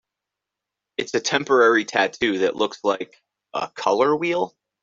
It's 0.97 1.13
a 1.13 1.19
temporary 1.19 1.85
tattoo 1.85 2.39
that 2.39 2.55
looks 2.55 2.79
like... 2.83 3.21
a 3.53 3.67
color 3.75 4.15
wheel? 4.15 4.55